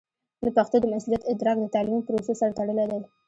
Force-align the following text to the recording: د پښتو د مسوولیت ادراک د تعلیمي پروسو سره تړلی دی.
د 0.45 0.47
پښتو 0.57 0.75
د 0.81 0.85
مسوولیت 0.91 1.23
ادراک 1.31 1.57
د 1.61 1.65
تعلیمي 1.75 2.01
پروسو 2.07 2.33
سره 2.39 2.55
تړلی 2.59 2.85
دی. 2.91 3.01